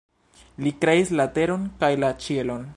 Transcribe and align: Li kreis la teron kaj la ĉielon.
Li 0.67 0.71
kreis 0.85 1.13
la 1.21 1.27
teron 1.37 1.69
kaj 1.83 1.93
la 2.05 2.13
ĉielon. 2.27 2.69